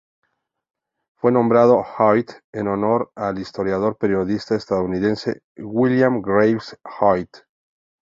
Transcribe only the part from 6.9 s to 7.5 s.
Hoyt.